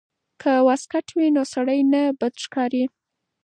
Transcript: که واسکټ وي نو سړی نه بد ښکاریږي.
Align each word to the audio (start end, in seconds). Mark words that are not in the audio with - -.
که 0.41 0.51
واسکټ 0.67 1.07
وي 1.17 1.27
نو 1.35 1.43
سړی 1.53 1.79
نه 1.93 2.01
بد 2.19 2.33
ښکاریږي. 2.43 2.85